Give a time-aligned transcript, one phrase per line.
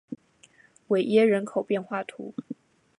[0.87, 2.55] 韦耶人口变化图示